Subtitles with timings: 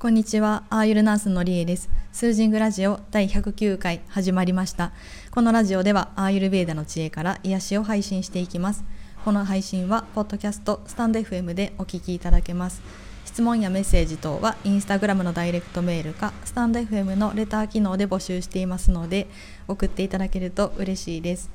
[0.00, 1.90] こんにちは、アーユルナースのりえです。
[2.12, 4.92] スージングラジオ第109回始まりました。
[5.32, 8.84] このラジオではアーユルベーダの知恵から癒しを配信していきます。
[9.24, 12.80] この配信はポッドキャスト、スタンド FM でお聞きいただけます。
[13.24, 19.26] 質問やメッセージ等はインスタグラムのダイレクトメールかスタンド FM のレター機能で募集していますので
[19.66, 21.50] 送っていただけると嬉しいです。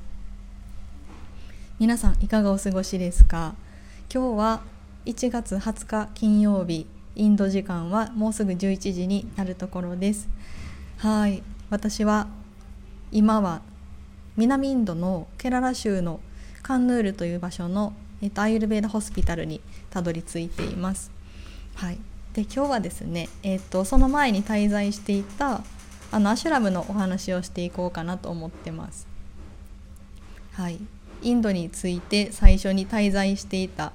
[1.78, 3.54] 皆さんいかがお過ごしですか？
[4.12, 4.60] 今日は
[5.06, 6.86] 1月20日金曜日
[7.16, 10.28] インド時間はもうすぐ11時になるところです。
[10.98, 11.42] はい。
[11.70, 12.28] 私は
[13.12, 13.62] 今は
[14.36, 16.20] 南インドのケララ州の
[16.62, 21.12] カンヌールという場所の、えっと、アイルベーダホスピタルにたどり着いています。
[21.74, 21.98] はい。
[22.32, 25.62] で今日はですね、えっと、その前に滞在していた
[26.10, 29.06] あのアシュラムのお話をしていこうかなと思ってます。
[30.52, 30.80] はい。
[31.22, 33.92] インドについて最初に滞在していた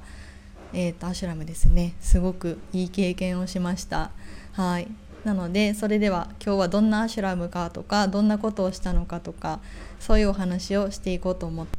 [0.73, 1.95] えーと、アシュラムですね。
[1.99, 4.11] すごくいい経験をしました。
[4.53, 4.87] はい。
[5.23, 9.59] なのでそれでは今日はどんなアシュラムかとかどんなことをしたのかとか
[9.99, 11.77] そういうお話をしていこうと思って、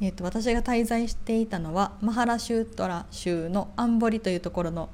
[0.00, 4.88] えーと、私が滞在していたのはマハラシュートラ州のアンボリというところの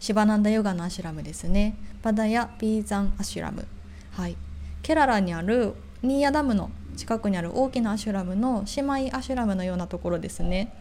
[0.00, 1.76] シバナンダヨガのアシュラムですね。
[2.02, 3.66] パダヤピーザンアシュラム。
[4.12, 4.36] はい。
[4.82, 10.74] ケララにあるニーヤダムの近くにある大きなアシュラムの姉妹アシュラムのようなところですね。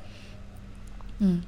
[1.24, 1.44] うん、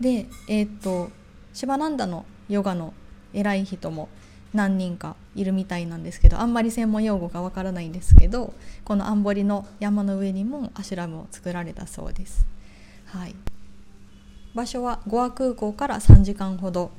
[0.00, 1.10] でえっ、と
[1.54, 2.92] シバナンダのヨガの
[3.32, 4.08] 偉い人も
[4.52, 8.52] 何人かいるみたいなんですけどあんまり専門用語がわからないんですけど
[8.84, 12.46] このアンボリの山の上にもアシュラムを作られたそうです。
[13.06, 13.34] はい、
[14.54, 16.90] 場所はゴア空港から3時間ほど。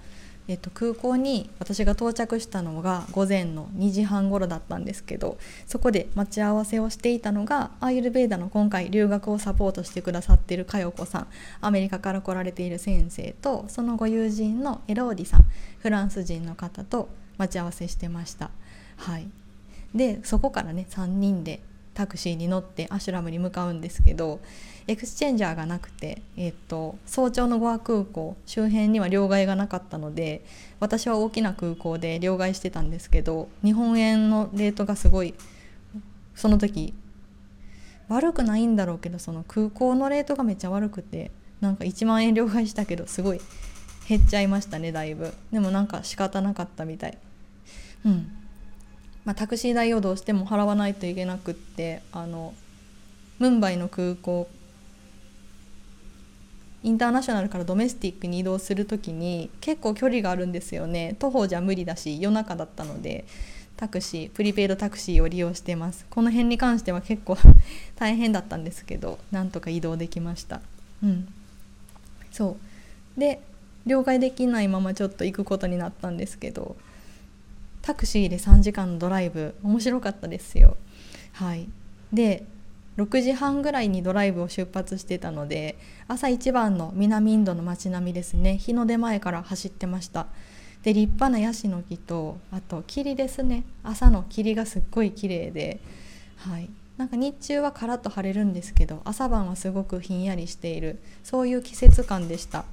[0.47, 11.27] えっと、空港に私が到着したのが午前の2時半頃だったんですけどそこで待ち合わせをしていたのがアーユルベーダの今回留学をサポートしてくださっている佳代子さん
[11.61, 15.45] アメリカから来られている先生とそのご友人のエローディさん
[15.80, 18.52] フランス人の方と待ち合わせしてました。
[18.97, 19.28] はい、
[19.95, 21.61] でそこからね3人で
[21.94, 24.40] タクシーに乗ってアシュラムに向かうんですけど
[24.88, 30.44] エクスチェンジャーがなくて、えっと、早朝のゴア空港周辺には両替がなかったので
[30.79, 35.34] 私は大きな空港で両替してたんですけど日本円のレートがすごい
[36.35, 36.94] その時
[38.09, 41.31] 悪くないんだろうけどその空港のレートがめっちゃ悪くて
[41.62, 43.39] なんか1万円両替したけどすごい
[44.07, 45.34] 減っちゃいましたねだいぶ。
[45.51, 47.18] でもなんか仕方なかったみたい。
[48.06, 48.43] うん。
[49.25, 52.53] まあ、タクシー代をどうしても払わないといけなくってあの
[53.39, 54.50] ムンバイの空港
[56.84, 61.16] インターナショナルからドメスティックに移動する時に結構距離があるんですよね。
[61.17, 63.23] 徒歩じゃ無理だし夜中だったので
[63.78, 66.06] タクシープリペイドタクシーを利用してます。
[66.09, 67.38] この辺に関しては結構
[67.95, 70.59] 大変だったんですけどなんとか移動できました。
[71.01, 71.28] うん。
[72.33, 72.57] そ
[73.17, 73.19] う。
[73.19, 73.39] で
[73.85, 76.75] 了解できないままちょっと行くことになったんですけど
[77.83, 80.77] タクシーで3時間のドライブ面白かったですよ。
[81.33, 81.67] はい。
[82.11, 82.45] で
[82.97, 85.75] 6時半ぐらいにドライブを出発してたので
[86.07, 88.57] 朝一番の南インドの街並みですね。
[88.57, 90.27] 日の出前から走ってました。
[90.83, 93.66] で立派なヤシの木とあと霧ですね。
[93.83, 95.79] 朝の霧がすっごい綺麗で。
[96.38, 96.69] はい。
[96.97, 101.00] なんか日中はカラッと晴れるんですけど朝晩はすごくひんやりしている。
[101.21, 102.63] そういう季節感でした。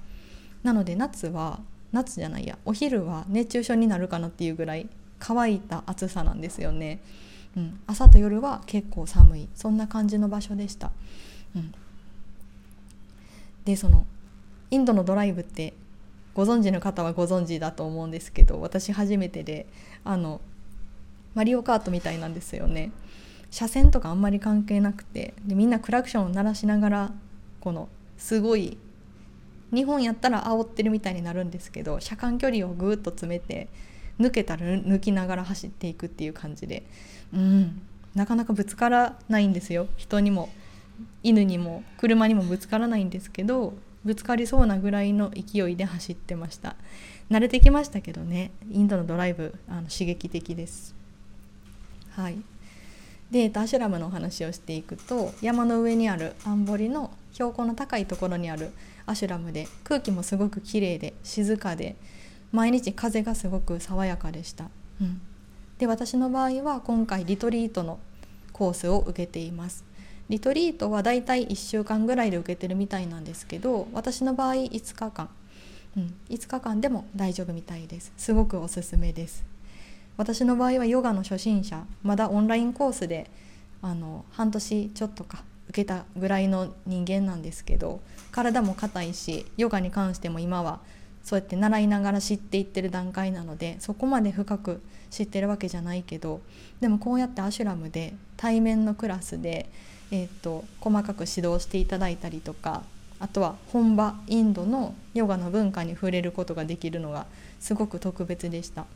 [0.63, 1.59] なので夏は
[1.91, 4.89] 夏じゃないやお昼は熱中症になるかなっていうぐらい
[5.21, 7.01] 乾いた暑さなんですよね、
[7.57, 9.49] うん、朝と夜は結構寒い。
[9.55, 10.91] そんな感じの場所でした、
[11.55, 11.73] うん、
[13.65, 14.07] でその
[14.71, 15.75] インドのドライブって
[16.35, 19.67] ご存知の方はご存知だと思うんですけど私初めてで
[20.05, 20.41] あの
[21.35, 22.91] マリオカートみたいなんですよね。
[23.51, 27.13] 車線とかあんまり関係なくてでみんなクラクションを鳴らしながら
[27.61, 28.79] このすごい
[29.75, 33.69] 日本やったら煽ってるみたいになるんですけど車間距離をぐーっと詰めて
[34.21, 36.85] 抜けたら抜きながら走っていくっていう感じで、
[37.33, 37.81] うん、
[38.15, 39.89] なかなかぶつからないんですよ。
[39.97, 40.51] 人にも
[41.23, 46.77] 犬にも車にもぶつからないんですけどぶつかりそうなぐらいの勢いで走ってました。
[47.31, 48.51] 慣れてきましたけどね。
[48.71, 50.95] インドのドライブあの刺激的です。
[52.11, 52.39] はい。
[53.31, 58.73] でアシュラムのお話をしていくと山の上にあるアンボリの標高の高いところにある
[59.07, 61.95] アシュラムで空気もすごく綺麗で静かで
[62.53, 64.71] 毎日風がすごく爽やかでした、
[65.01, 65.21] うん、
[65.79, 67.99] で私の場合は今回リトリートの
[68.53, 69.85] コースを受けています。
[70.29, 75.29] リトリートはだいたい1週間ぐらいで受けてるみたいなんですけど私の場合5日間、
[75.97, 78.13] うん、5日間でも大丈夫みたいです。
[78.17, 79.45] すごくおすすめです。
[80.17, 83.31] 私の場合はヨガの初心者まだオンラインコースで
[83.83, 88.01] あの半年ちょっとか受けたぐらいの人間なんですけど
[88.31, 90.81] 体も硬いしヨガに関しても今は
[91.23, 94.81] そうやって習いながら知っていってる段階なのでそこまで深く
[95.11, 96.41] 知ってるわけじゃないけど
[96.81, 99.69] でもこうやってアシュラムで対面のクラスで、
[100.11, 102.83] えーと、細かく指導していただいたりとか
[103.19, 107.27] あとは本場インドのヨガの文化に触れることができるのが
[107.59, 108.87] すごく特別でした。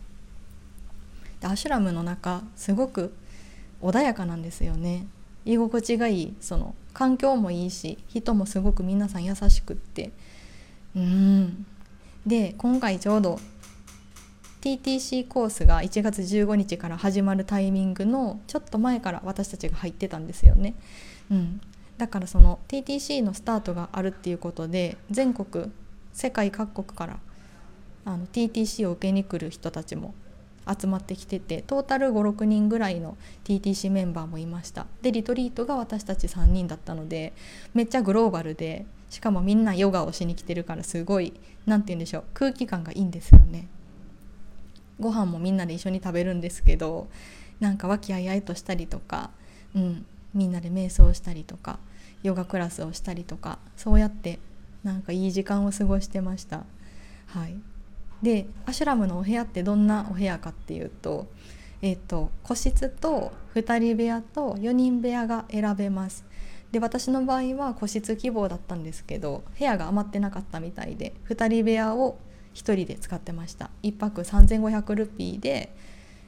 [1.40, 3.12] でアシュラムの中すごく
[3.82, 5.06] 穏やかなんですよね。
[5.44, 10.10] 居心地がいいその環境もいいし人もすごく皆さん優しくって。
[10.96, 11.66] うん。
[12.26, 13.38] で今回ちょうど
[14.62, 20.74] TTC コースが1月15日から始まるタイミングのちょっと前から私たちが入ってたんですよね。
[21.30, 21.60] うん、
[21.98, 25.70] だからその TTC のスタートがあるっていうことで全国
[26.14, 27.18] 世界各国から
[28.06, 30.14] あの TTC を受けに来る人たちも
[30.66, 37.34] 集まってきててトータル56人ぐらいの TTC メンバーもいましたでリトリートが私たち3人だったので
[37.74, 41.34] めっちゃグローバルでしかもみんなヨガをしに来てるからすごい
[41.66, 43.68] 何て言うんでしょう空気感がいいんですよね
[44.98, 47.06] ご飯もみんなで一緒に食べるんですけど
[47.60, 49.30] なんか和気あいあいとしたりとか、
[49.76, 51.78] うん、みんなで瞑想したりとか
[52.24, 54.40] ヨガクラスをしたりとかそうやって
[54.82, 56.64] なんかいい時間を過ごしてました。
[57.26, 57.54] はい、
[58.20, 61.28] でアシュラムのお部屋ってどんなお部屋かっていうと,、
[61.82, 66.24] えーと、個室と2人部屋と4人部屋が選べます。
[66.74, 72.18] で私の場合は個室希望だったんですけど部屋が余ってなかったみたいで2人部屋を
[72.54, 73.70] 1人で使ってました。
[73.84, 75.72] 1泊3500ルピーで、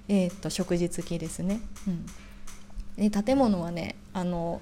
[0.07, 4.61] えー、っと食事付きですね、うん、で建物はねあの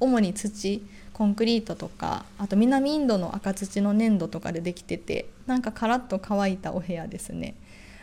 [0.00, 0.82] 主に土
[1.12, 7.54] コンクリートとかあと南インドの赤土の粘土とかでできててなんかカラッと乾いたお部屋ですね。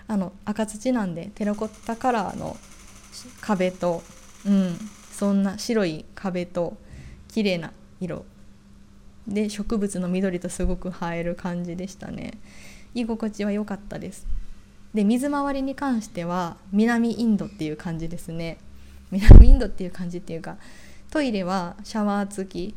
[0.07, 2.56] あの赤土なんでテラコッタカラーの
[3.42, 4.04] 壁と、
[4.45, 4.78] うん、
[5.12, 6.78] そんな白い壁と
[7.35, 8.23] 綺麗な色。
[9.27, 12.35] で植物の緑とすごく映える感じでしたね。
[12.93, 14.25] 居心地は良かったです。
[14.93, 18.57] で水回りに関しては南インドっていう感じですね。
[19.11, 20.55] 南インドっていう感じっていうか
[21.11, 22.75] トイレはシャワー付き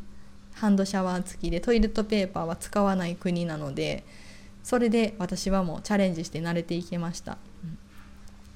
[0.54, 4.02] ハンドシャワー付きでトイレットペーパーは使わない国なので
[4.64, 7.78] それで私はもうチャレンジして慣れていけました、うん、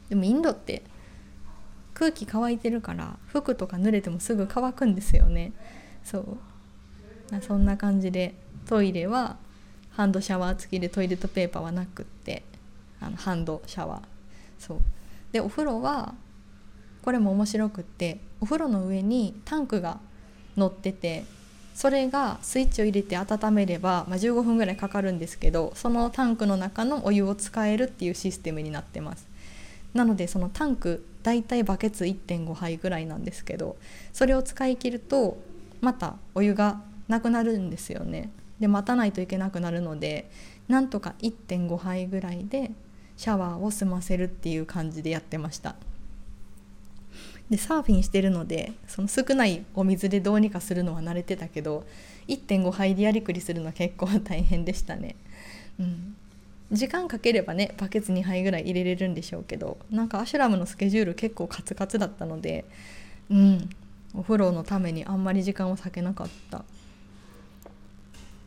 [0.09, 0.83] でもインドって
[1.95, 5.53] 空気乾いてるから服とか濡れてもすぐ乾くんですよね。
[6.05, 6.39] そう。
[7.41, 8.35] そんな感じで
[8.67, 9.37] トイレは
[9.93, 12.43] ハンドシャワー付きでトイレットペーパーはなくって
[13.01, 14.01] あのハンドシャワー。
[14.59, 14.79] そう。
[15.33, 16.15] でお風呂は
[17.03, 19.99] これも面白くってお風呂の上にタンクが
[20.57, 21.25] 乗ってて
[21.75, 29.27] それがスイッチを入れて温めれば、まあ、15分ぐらいかかるんですけどそのタンクの中のお湯を使えるっていうシステムになってます。
[29.95, 33.77] なのでそのタンクだいたいバケツ1.5杯ぐらいなんですけど
[34.13, 35.37] それを使い切ると
[35.83, 38.31] またお湯がなくなるんですよね。
[38.61, 40.31] で待たないといけなくなるので
[40.69, 42.71] なんとか1.5杯ぐらいで
[43.17, 45.75] シャワーを済ませるっていう感じでやってました。
[47.51, 51.85] でサーフィンしてるのでその少ないお水でどうにかするのは慣れてたけど
[52.29, 55.17] 1.5杯でやりくりするのは結構大変でしたね。
[55.79, 56.17] うん。
[56.71, 62.65] 時間かければねバケツ2杯ぐらい入れれるんでしょうけどなんかアシュラムのスケジュール結構カツカツだったので
[63.29, 63.69] うん。
[64.15, 66.65] お風呂のためにあんまり時間を割けなかった。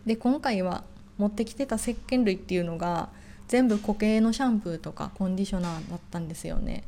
[0.05, 0.83] で今回は
[1.17, 3.09] 持ってきてた石鹸類っていうのが
[3.47, 6.83] 全部固形のシャンプーとかコンディショナーだったんですよね。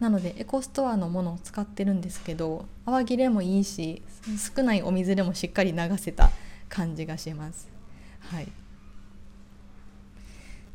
[0.00, 4.02] なのでエコストアのものを使ってるんですけど泡切れもいいし
[4.56, 6.30] 少ないお水でもしっかり流せた
[6.68, 7.68] 感じがします。
[8.20, 8.48] はい。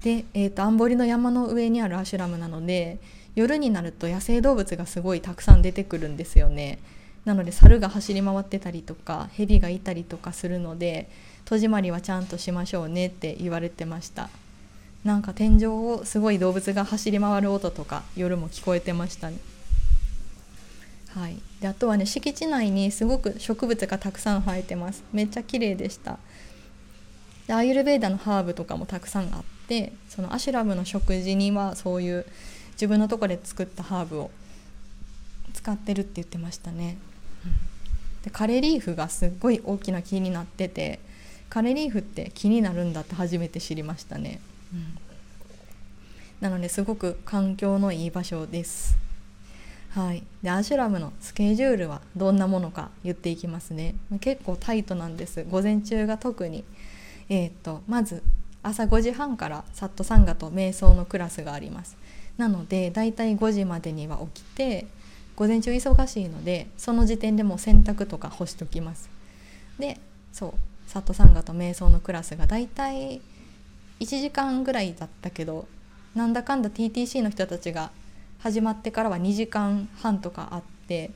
[0.01, 2.99] で、えーと、アンボリの山の上にあるアシュラムなので
[3.35, 6.79] 夜になると野生動物がすごいたくさん出てくるんですよね。
[7.27, 11.09] なので猿が走り回ってたりとか蛇がいたりとかするので
[11.43, 14.29] 戸締まりはちゃんとしましょうねって言われてました。
[15.03, 19.39] なんか天井をすごい動物が走り回る音とか夜も聞こえてましたね。
[21.09, 25.03] はい、であとはね敷地内にすごく植物がたくさん生えてます。
[25.11, 26.19] めっちゃ綺麗でした。
[27.45, 32.25] でアーユルベーダのハーブとかもたくさんあってそのアシュラムの食事にはそういう
[32.73, 34.31] 自分のとこで作ったハーブを
[35.53, 36.97] 使ってるって言ってましたね、
[38.23, 40.99] でカレーリーフがすっごい大きな木になってて
[41.49, 44.41] カレーリーフって気になるんだって初めて知りましたね、
[44.73, 44.97] うん、
[46.41, 48.97] なのですごく環境のいい場所です。
[49.91, 50.23] はい。
[50.43, 53.95] でアシュラムのスケジュールはどんなものか言っていきますね。
[54.19, 55.43] 結構タイトなんです。
[55.49, 56.63] 午前中が特に。
[57.29, 58.21] えー、っとまず
[58.61, 61.97] 朝5時半からサットサンガと瞑想のクラスがあります。
[62.37, 64.85] なのでだいたい5時までには起きて
[65.37, 69.09] 午前中忙しいのでその時点でもう洗濯とか干しときます。
[69.79, 69.99] で
[70.33, 70.53] そう
[70.87, 73.21] サットサンガと瞑想のクラスがだいたい
[73.99, 75.67] 1時間ぐらいだったけど
[76.15, 77.91] なんだかんだ TTC の人たちが
[78.39, 81.11] 始まってからは2時間半とかあって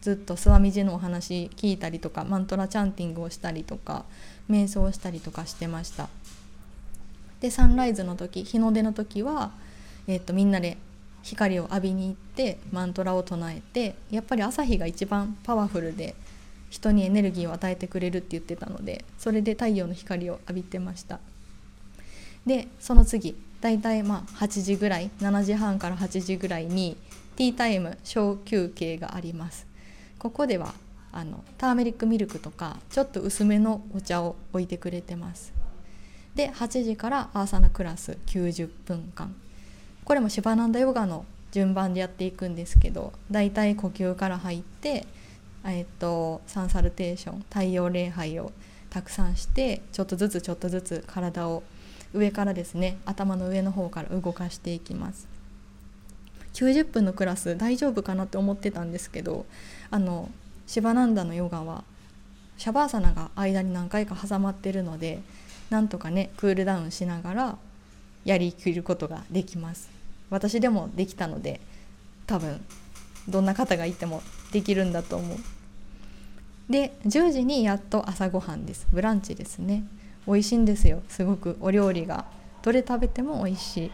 [0.00, 4.04] ずっと諏訪みじのお話聞いたりとかマントラチャンティングをしたりとか
[4.48, 6.08] 瞑想したりとかしてました。
[7.40, 9.50] でサンライズの時日の出の時は、
[10.06, 10.76] えーと、みんなで
[11.22, 16.14] 光を浴びに行ってマントラを唱えてやっぱり朝日が一番パワフルで
[16.70, 21.20] 人にエネルギーを与えてくれるって言ってたのでそれで太陽の光を浴びてました。
[22.46, 26.96] でその次だいたいまあ8時ぐらい7時半から8時ぐらいに
[27.36, 29.66] ティータイム小休憩があります。
[30.18, 30.74] ここでは
[31.12, 35.52] あのターメリックミルクとかちょっと薄めのお茶を置いてくれてます。
[36.34, 39.34] で8時からアーサナクラス90分間。
[40.10, 45.06] これもシバナンダヨガの順番でやっていくんですけどだいたい呼吸から入って、
[45.64, 48.50] えっと、サンサルテーション太陽礼拝を
[48.90, 51.62] たくさんしてちょっとずつちょっとずつ体を
[52.12, 55.28] 上からですね頭の上の方から動かしていきます。
[56.54, 59.46] 90分のクラス大丈夫かなって思ってたんですけど
[59.92, 60.28] あの
[60.66, 61.84] シバナンダのヨガは
[62.58, 65.20] シャバーサナが間に何回か挟まってるので
[65.70, 67.58] なんとかねクールダウンしながら
[68.24, 69.99] やりきることができます。
[70.30, 71.60] 私でもできたので
[72.26, 72.64] 多分
[73.28, 74.22] どんな方がいても
[74.52, 75.38] できるんだと思う。
[76.70, 78.86] で10時にやっと朝ごはんです。
[78.92, 79.84] ブランチですね。
[80.26, 81.02] 美味しいんですよ。
[81.08, 82.26] すごくお料理が。
[82.62, 83.92] どれ食べても美味しい。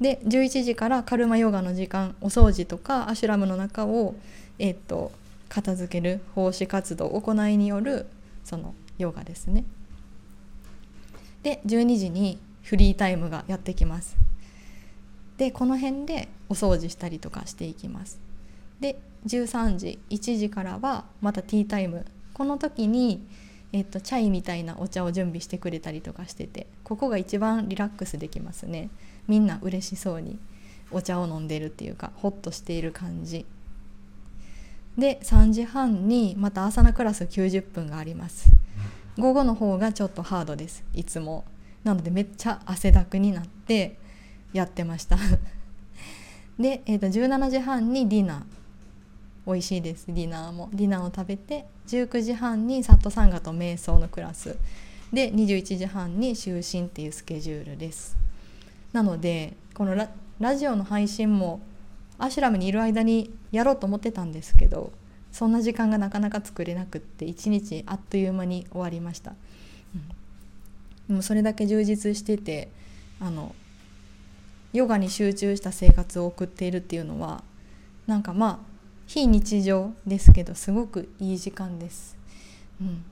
[0.00, 4.14] で11時からカルマヨガの時間お掃除とかアシュラムの中を、
[4.58, 5.12] えーと、
[5.50, 8.06] 片付ける奉仕活動行いによる
[8.42, 9.64] そのヨガですね。
[11.42, 14.16] で12時にフリータイムがやってきます。
[15.40, 18.20] でこの辺でお掃除したりとかしていきます。
[18.78, 22.04] で13時1時からはまたティータイム。
[22.34, 23.26] この時に
[23.72, 28.90] えっと、チャイみたいなお茶を準備してくれたりとかしててここが一番リラックスできますね。
[29.28, 30.38] みんな嬉しそうに
[30.90, 33.46] お茶を飲んでるっていうかホッとしている感じ。
[34.98, 38.50] で3時半にまた朝のクラス90分があります。
[39.16, 41.46] 午後の方がちょっとハードですいつも。
[41.82, 43.96] なのでめっちゃ汗だくになって
[44.52, 45.16] やってました。
[46.58, 48.42] で、えー、と17時半にディナー。
[49.46, 50.06] 美味しいです。
[50.08, 50.68] ディナーも。
[50.72, 54.56] ディナーを食べて19時半にサットサンガと瞑想のクラス。
[55.12, 58.16] で21時半に就寝っていうスケジュールです。
[58.92, 59.94] なのでこの
[60.38, 61.60] ラジオの配信も
[62.18, 64.92] アシュラムにいる間にやろうと思ってたんですけど
[65.32, 69.32] そんな時間がなかなか作れなくって一日あっという間に終わりました、
[69.94, 70.08] うん、
[71.08, 72.68] でもそれだけ充実してて
[73.20, 73.54] あの
[74.72, 77.42] ヨガに集中した生活を送っているっていうのは
[78.06, 78.58] なんかまあ
[79.06, 82.16] 非日常ですけどすごくいい時間です。
[82.80, 83.04] うん、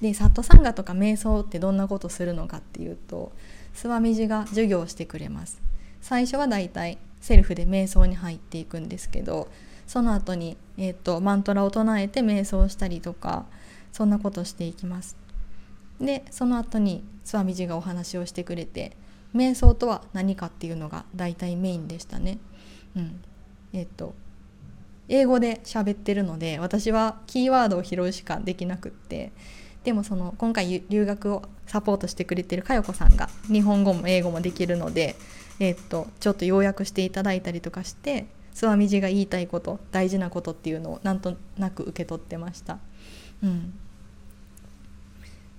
[0.00, 3.32] でサットサンガとか瞑想ってどんなことするのかっていうと
[3.74, 5.60] 諏訪みじが授業してくれます。
[6.00, 9.48] 最初はだいたいセルフで瞑想に入っていくんですけど
[9.86, 13.44] その後に、えーと、マントラを唱えて瞑想したりとか
[13.92, 15.16] そんなことしていきます。
[16.00, 18.96] でその後に諏訪みじがお話をしてくれて
[19.34, 22.38] 瞑想とは何かっていうのが大体メインでしたね。
[22.96, 23.20] うん、
[23.72, 24.14] えっと
[25.08, 29.32] 英語で喋ってるので私はキーワードを拾うしかできなくって
[29.82, 35.16] でもその今回留学をサポートしてくれてる佳代子さんが日本語も英語もできるので、
[35.58, 42.78] えっとちょっと要約していただいたりとかして諏訪道が言いたいこと大事なことっていうのをなんとなく受け取ってました。
[43.42, 43.74] うん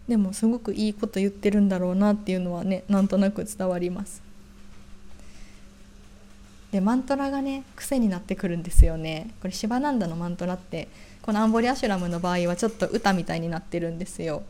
[0.07, 4.21] でもすごくいいこと言ってるんだろうなっていうのはねなんとなく伝わります。
[6.71, 9.31] でマントラがね癖になってくるんですよね。
[9.41, 10.87] これシバナンダのマントラって
[11.21, 14.43] このアンボリアシュラムの場合はちょっと歌みたいになってるんですよ、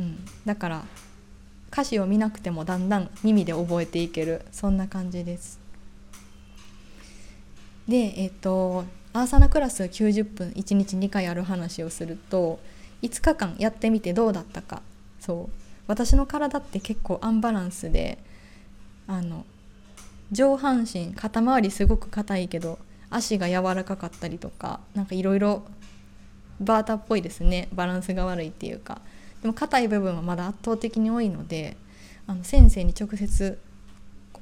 [0.00, 0.84] うん、だから
[1.70, 4.42] 歌詞を見なくてもだんだん耳で覚えていける。
[4.52, 5.58] そんな感じです。
[7.88, 12.58] でえっ、とアーサナクラス90分1日2回ある話をすると
[13.02, 14.80] 5日間やってみてどうだったか。
[15.24, 15.50] そう。
[15.86, 18.18] 私の体って結構アンバランスで
[19.06, 19.44] あの
[20.32, 22.78] 上半身肩周りすごく硬いけど
[23.10, 25.62] 足が柔らかかったりとか何かいろいろ
[26.60, 27.68] バーターっぽいですね。
[27.72, 29.00] バランスが悪いっていうか。
[29.42, 31.76] でも硬い部分はまだ圧倒的に多いので
[32.26, 33.58] あの先生に直接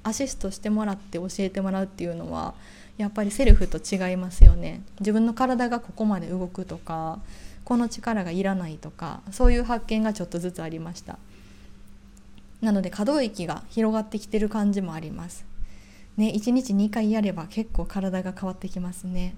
[0.05, 2.55] アシストしてもらって教えてもらうっていうのは
[2.99, 4.83] やっぱりセルフと違いますよね。
[5.01, 7.19] 自分の体がここまで動くとか
[7.64, 11.19] この力がいらないとかそういう発見がちょっとずつありました。
[12.61, 15.45] なので可動域が広がってきてる感じもあります。
[16.16, 19.35] ね、1日2回やれば結構体が変わってきますね。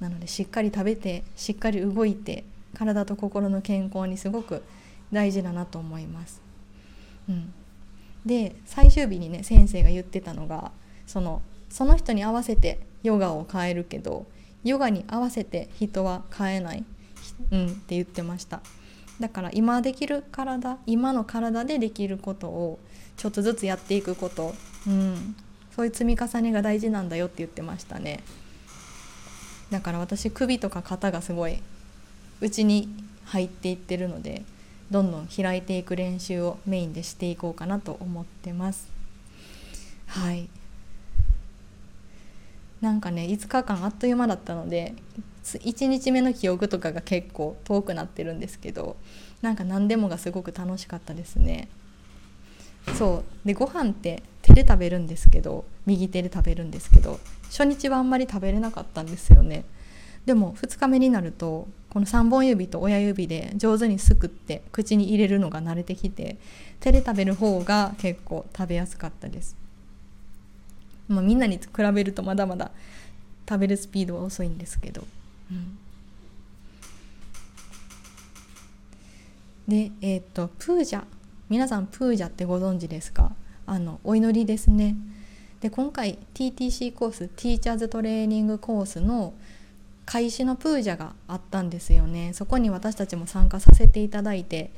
[0.00, 2.44] なのでしっかり食べてしっかり動いて
[2.74, 4.62] 体と心の健康にすごく
[5.12, 6.40] 大事だなと思います。
[7.28, 7.52] うん、
[8.24, 10.72] で最終日にね先生が言ってたのが
[11.06, 14.26] そのその人に合わせてヨガを変えるけど
[14.64, 16.84] ヨガに合わせて人は変えない、
[17.50, 18.60] うん、って言ってました。
[19.20, 22.78] だから今できる体今の体でできることを
[23.16, 24.54] ちょっとずつやっていくこと、
[24.86, 25.34] うん、
[25.74, 28.20] そういう積み重ねが大事なんだよって言ってましたね。
[29.70, 31.60] だから私首とか肩がすごい
[32.40, 32.88] 内に
[33.24, 34.44] 入っていってるので
[34.90, 38.88] どんどん開いていく練習をメインでしていこうかなと思ってます。
[40.06, 40.48] はい。
[42.80, 44.94] なんかね5日間あっという間だったので
[45.44, 48.96] 1日目の記憶とかが結構遠くなってるんですけど
[49.42, 51.68] なんか何でもがすごく楽しかったですね。
[52.96, 53.46] そう。
[53.46, 59.64] でご飯って手で食べるんですけど右手で食べるんですけど初日はあんまり食べれなかったんですよね。
[60.26, 66.36] でも2日目になるとこの3本指と親指で上手にすくって口に入れるのが慣れてきて
[66.80, 69.56] 手で食べる方が結構食べやすかったです。
[71.08, 72.70] まあ、みんなに比べるとまだまだ
[73.48, 75.06] 食べるスピードは遅いんですけど、
[75.50, 75.78] うん、
[79.66, 81.04] でえっ、とプージャ。
[81.48, 83.32] 皆さんプージャってご存知ですか？
[83.66, 84.96] あのお祈りですね。
[85.60, 89.32] で今回 TTC コースティーチャーズトレーニングコースの
[90.04, 92.32] 開始のプージャがあったんですよね。
[92.34, 94.70] そこに私たちも参加させていただいて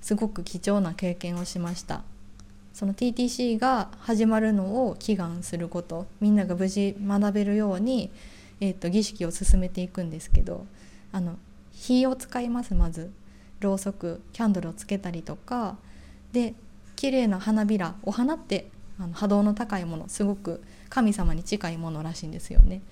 [0.00, 2.02] すごく貴重な経験をしました。
[2.74, 8.10] その TTC が始まるのを祈願することみんなが無事学べるように、
[8.60, 10.66] えーと、儀式を進めていくんですけど
[11.12, 11.36] あの
[11.72, 13.12] 火を使いますまず
[13.60, 15.76] ろうそくキャンドルをつけたりとか
[16.32, 16.54] で
[16.96, 22.82] 綺麗な花びらお花ってあの波動の高いものすごく神様に近いものらしいんですよね。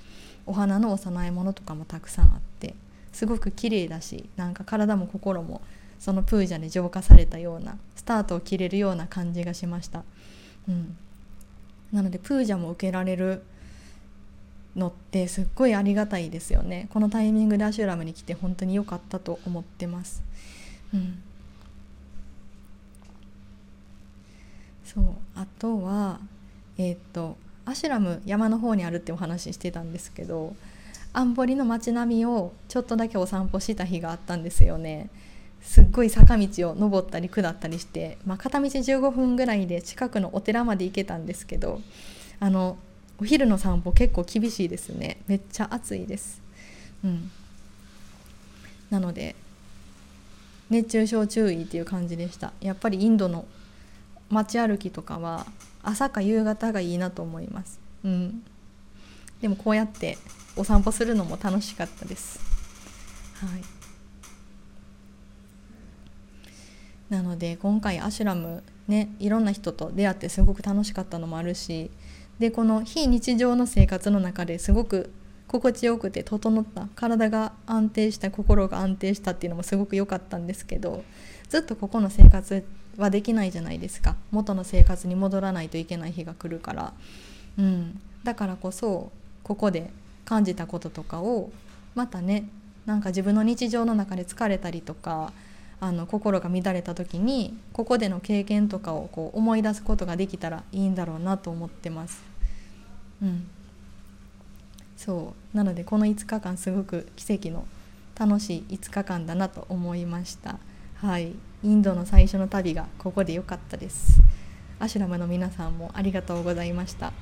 [0.47, 2.75] お花のお供え物とかもたくさんあって
[3.13, 5.61] すごく綺麗だしなんか体も心も
[6.03, 10.03] そのプージャに浄化されたようなスタートを切れるような感じがしました、
[10.69, 10.97] うん、
[11.93, 13.45] なのでプージャも受けられる
[14.75, 16.89] のってすっごいありがたいですよね。
[16.91, 20.25] このタイミングでアシュラムに来て本当に良かったと思ってます、
[20.93, 21.23] うん、
[24.85, 25.05] そう。
[25.37, 26.19] あとは
[26.79, 30.57] えっ、とアシュラム山の方にあるってお話ししてたんですけど
[31.13, 35.11] アンボリの街並みをちょっとだけお散歩した日があったんですよね。
[35.63, 41.81] すっごい坂道を登ったり下ったりして、まあ、片道15分ぐらいで近くのお寺まで行けたんですけど
[42.41, 42.77] あの
[43.21, 45.19] お昼の散歩結構厳しいですね。
[45.29, 46.43] めっちゃ暑いです、
[47.05, 47.31] うん、
[48.91, 49.37] なので
[50.69, 52.53] 熱中症注意っていう感じでした。
[52.61, 53.45] やっぱりインドの
[54.31, 55.47] 街歩きとかは
[55.83, 58.43] 朝か夕方がいいなと思います、うん、
[59.43, 60.17] でもこうやって
[60.57, 62.41] お散歩するのも楽しかったです。
[63.35, 63.82] はい。
[67.13, 71.91] なので今回アシュラムねいろんな人と出会ってすごく楽しかったのもあるし
[72.39, 75.13] でこの非日常の生活の中ですごく
[75.47, 81.05] 心地よくて整った体が安定した心が安定したっていうのもすごく良かったんですけど
[81.51, 82.65] ずっとここの生活
[82.97, 84.17] はできないじゃないですか。
[84.31, 86.93] 元の生活に戻らないといけない日が来るから、
[87.59, 89.91] うん、だからこそここで
[90.25, 91.51] 感じたこととかを
[91.95, 92.49] またね
[92.87, 95.35] なんか自分の日常の中で疲れたりとか
[95.83, 102.23] あの心が乱れた時にここでの経験とかをこう思い出すことができたらいいんだろうなと思ってます。
[103.21, 103.49] うん、
[104.97, 107.67] そうなのでこの5日間すごく奇跡の
[108.17, 110.61] 楽しい5日間だなと思いました。
[110.99, 111.33] はい、
[111.65, 114.21] インドの最初の旅がここで良かったです。
[114.79, 117.07] アシュラムの皆さんもありがとうございました。
[117.07, 117.15] はい、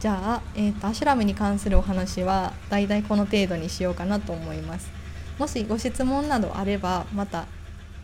[0.00, 5.01] じゃあ、えーと、とアシュラムに関するお話はだいたいこの程度にしようかなと思います。
[5.42, 7.46] もしご質問などあればまた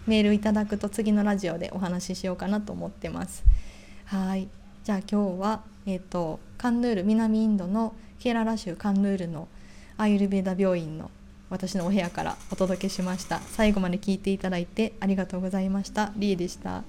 [0.08, 3.44] メールいただくと次のラジオでお話ししようかなと思ってます。
[4.06, 4.48] はい。
[4.82, 9.46] じゃあ今日は、えーと、カンヌール南インドのケララ州カンヌールの
[9.98, 11.12] アユルベーダ病院の
[11.48, 13.38] 私のお部屋からお届けしました。
[13.38, 16.10] 最後まで聞いていただいてありがとうございました。
[16.16, 16.82] リーでした。